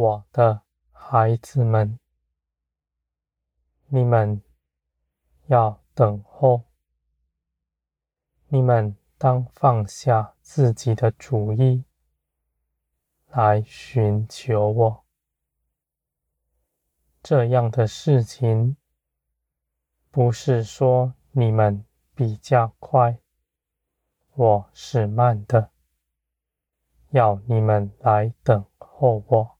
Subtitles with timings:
[0.00, 0.62] 我的
[0.92, 1.98] 孩子们，
[3.88, 4.40] 你们
[5.48, 6.62] 要等候。
[8.48, 11.84] 你们当放下自己的主意，
[13.28, 15.04] 来寻求我。
[17.22, 18.78] 这样的事情，
[20.10, 23.18] 不是说你们比较快，
[24.32, 25.68] 我是慢的，
[27.10, 29.59] 要你们来等候我。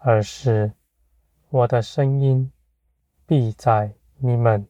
[0.00, 0.72] 而是
[1.50, 2.52] 我的声音
[3.26, 4.68] 必在你们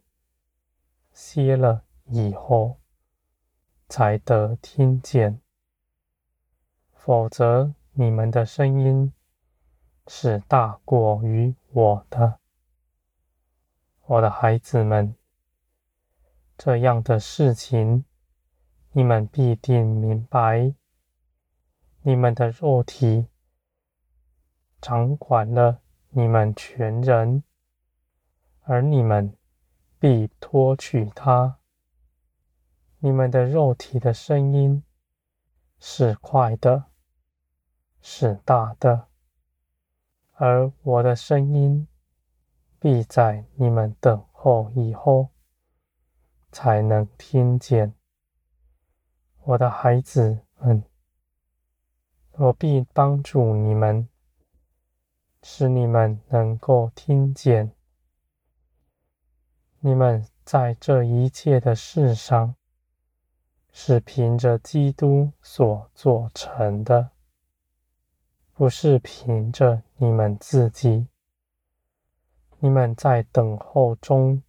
[1.12, 2.79] 歇了以后
[3.89, 5.41] 才得听见，
[6.95, 9.12] 否则你们的声音
[10.07, 12.39] 是大过于我的。
[14.07, 15.15] 我的孩子们，
[16.57, 18.07] 这样的事情
[18.92, 20.73] 你们必定明白，
[22.01, 23.27] 你们的肉体。
[24.81, 27.43] 掌管了你们全人，
[28.62, 29.37] 而你们
[29.98, 31.59] 必脱去它。
[33.01, 34.83] 你们的肉体的声音
[35.79, 36.87] 是快的，
[38.01, 39.09] 是大的，
[40.35, 41.87] 而我的声音
[42.79, 45.31] 必在你们等候以后
[46.53, 47.95] 才能听见。
[49.42, 50.85] 我的孩子们，
[52.33, 54.09] 我必帮助你们。
[55.42, 57.72] 使你们能够听见，
[59.80, 62.57] 你们在这一切的事上，
[63.73, 67.11] 是凭着基督所做成的，
[68.52, 71.07] 不是凭着你们自己。
[72.58, 74.42] 你们在等候中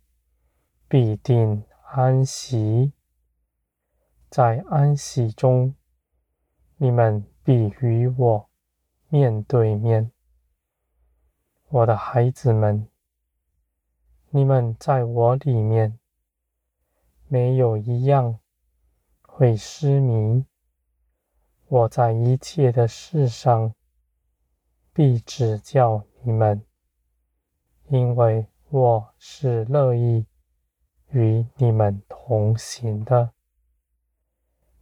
[0.87, 2.91] 必定安息，
[4.29, 5.75] 在安息中，
[6.77, 8.49] 你们必与我
[9.09, 10.11] 面对面。
[11.71, 12.87] 我的孩子们，
[14.31, 15.99] 你们在我里面，
[17.27, 18.39] 没有一样
[19.21, 20.43] 会失迷。
[21.67, 23.75] 我在一切的事上
[24.93, 26.65] 必指教你们，
[27.89, 30.25] 因为我是乐意
[31.11, 33.31] 与你们同行的。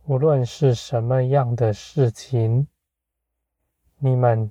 [0.05, 2.69] 无论是什么样的事情，
[3.97, 4.49] 你们。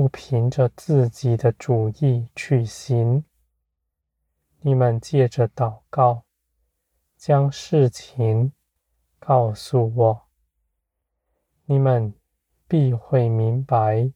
[0.00, 3.24] 不凭着自己的主意去行，
[4.60, 6.22] 你们借着祷告，
[7.16, 8.52] 将事情
[9.18, 10.28] 告诉我，
[11.64, 12.14] 你们
[12.68, 14.12] 必会明白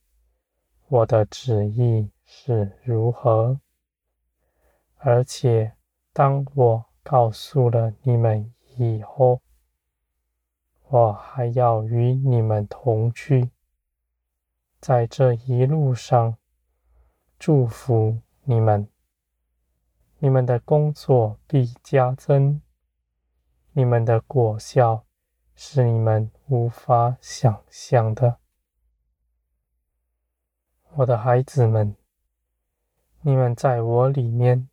[0.86, 3.60] 我的旨意是如何。
[4.98, 5.72] 而且，
[6.12, 9.42] 当我告诉了你们以后，
[10.90, 13.50] 我还要与你们同去。
[14.82, 16.36] 在这一路上，
[17.38, 18.88] 祝福你们，
[20.18, 22.60] 你们的工作必加增，
[23.74, 25.04] 你们的果效
[25.54, 28.38] 是你们无法想象的。
[30.94, 31.94] 我的孩子们，
[33.20, 34.68] 你们在我里面，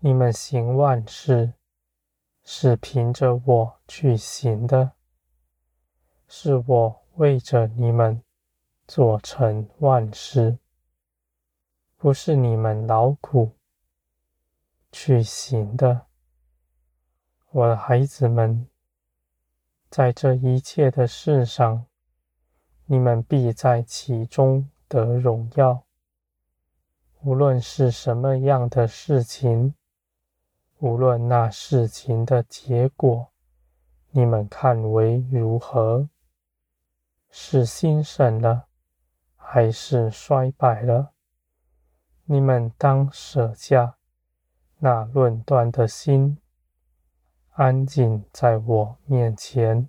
[0.00, 1.54] 你们行万事
[2.44, 4.92] 是凭着我去行的，
[6.26, 8.22] 是我为着你们。
[8.88, 10.56] 做成万事，
[11.98, 13.52] 不是你们劳苦
[14.90, 16.06] 去行的，
[17.50, 18.66] 我的孩子们，
[19.90, 21.84] 在这一切的事上，
[22.86, 25.84] 你们必在其中得荣耀。
[27.20, 29.74] 无论是什么样的事情，
[30.78, 33.28] 无论那事情的结果，
[34.12, 36.08] 你们看为如何？
[37.28, 38.67] 是心神了，
[39.50, 41.14] 还是衰败了？
[42.26, 43.96] 你们当舍下
[44.76, 46.36] 那论断的心，
[47.52, 49.88] 安静在我面前。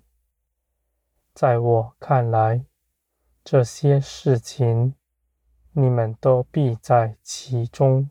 [1.34, 2.64] 在我看来，
[3.44, 4.94] 这些事情
[5.72, 8.08] 你们都必在其中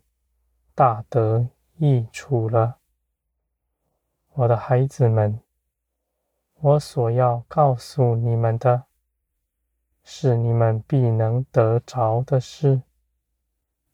[0.75, 2.77] 大得益处了。
[4.33, 5.41] 我的孩子们，
[6.59, 8.88] 我所要告诉你们的。
[10.11, 12.81] 是你们必能得着的事。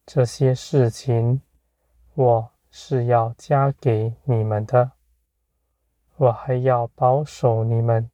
[0.05, 1.41] 这些事情，
[2.13, 4.93] 我是要加给你们的。
[6.15, 8.09] 我还要保守你们，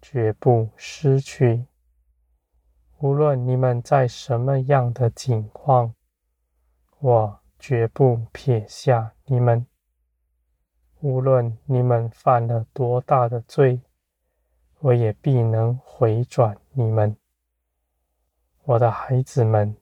[0.00, 1.66] 绝不失去。
[2.98, 5.96] 无论你们在什么样的境况，
[7.00, 9.66] 我绝不撇下你们。
[11.00, 13.80] 无论你们犯了多大的罪。
[14.86, 17.16] 我也必能回转你们。
[18.62, 19.76] 我的孩子们，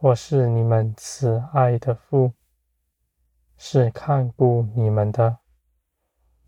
[0.00, 2.34] 我是你们慈爱的父，
[3.56, 5.38] 是看顾你们的。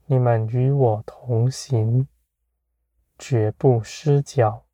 [0.05, 2.07] 你们与我同行，
[3.19, 4.67] 绝不失脚。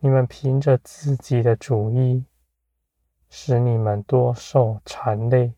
[0.00, 2.24] 你们凭着自己的主意，
[3.30, 5.54] 使你们多受缠累，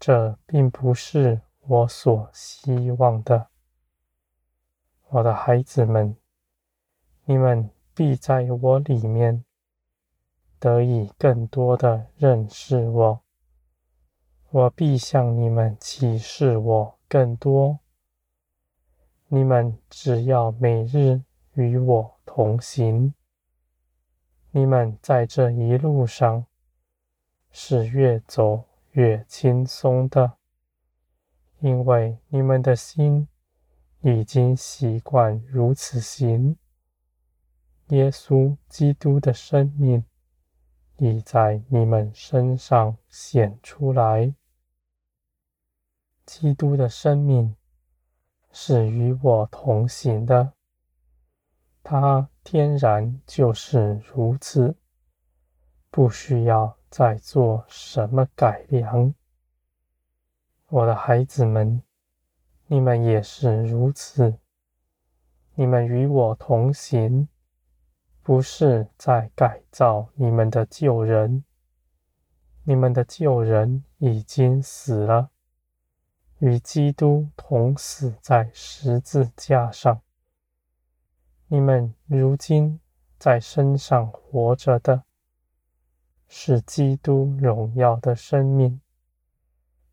[0.00, 3.48] 这并不是我所希望的。
[5.08, 6.16] 我的孩子们，
[7.24, 9.44] 你们必在我里面
[10.58, 13.20] 得以更多的认识我，
[14.50, 17.78] 我必向你们启示我更多。
[19.28, 21.22] 你们只要每日
[21.54, 23.14] 与我同行，
[24.50, 26.46] 你们在这一路上
[27.52, 30.32] 是越走越轻松的，
[31.60, 33.28] 因为你们的心
[34.00, 36.56] 已经习惯如此行。
[37.88, 40.04] 耶稣基督的生命
[40.96, 44.34] 已在你们身上显出来。
[46.24, 47.54] 基督的生命
[48.50, 50.54] 是与我同行的，
[51.84, 54.74] 他天然就是如此，
[55.90, 59.14] 不需要再做什么改良。
[60.68, 61.80] 我的孩子们，
[62.68, 64.38] 你们也是如此，
[65.54, 67.28] 你们与我同行。
[68.22, 71.44] 不是在改造你们的旧人，
[72.64, 75.30] 你们的旧人已经死了，
[76.40, 80.02] 与基督同死在十字架上。
[81.46, 82.80] 你们如今
[83.16, 85.04] 在身上活着的，
[86.26, 88.80] 是基督荣耀的生命，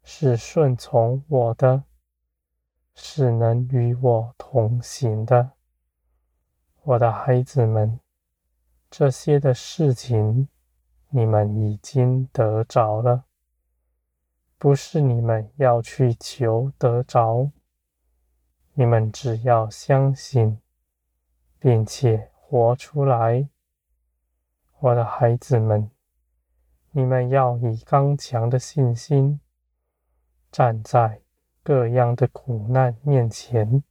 [0.02, 1.84] 是顺从我的，
[2.96, 5.52] 是能与我同行的，
[6.84, 8.00] 我的孩子们。
[8.90, 10.48] 这些的事情，
[11.10, 13.26] 你们已经得着了，
[14.60, 17.50] 不是你们要去求得着，
[18.74, 20.62] 你们只要相信，
[21.58, 23.50] 并且活出来。
[24.78, 25.90] 我的孩子们，
[26.92, 29.40] 你们要以刚强的信心，
[30.52, 31.23] 站在
[31.64, 33.84] 各样的苦难面前，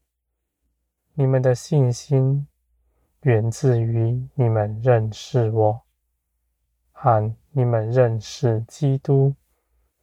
[1.15, 2.47] 你们的信心。
[3.23, 5.83] 源自于你们认识我，
[6.91, 9.37] 和你们认识基督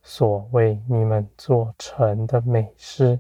[0.02, 3.20] 所为你们做成的美事。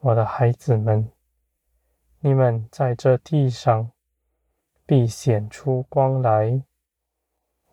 [0.00, 1.08] 我的孩子们，
[2.18, 3.92] 你们在这地上
[4.84, 6.64] 必显出光来，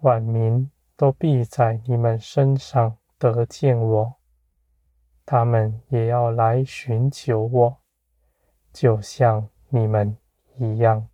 [0.01, 4.19] 万民都必在你们身上得见我，
[5.31, 7.78] 他们也要来寻求我，
[8.74, 10.18] 就像你们
[10.58, 11.08] 一样。